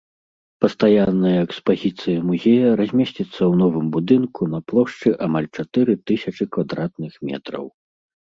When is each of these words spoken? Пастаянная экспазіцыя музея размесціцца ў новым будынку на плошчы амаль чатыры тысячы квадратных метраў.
Пастаянная 0.63 1.33
экспазіцыя 1.47 2.23
музея 2.29 2.69
размесціцца 2.79 3.27
ў 3.27 3.53
новым 3.61 3.85
будынку 3.97 4.41
на 4.55 4.59
плошчы 4.73 5.09
амаль 5.27 5.49
чатыры 5.59 5.93
тысячы 6.11 6.43
квадратных 6.57 7.13
метраў. 7.31 7.65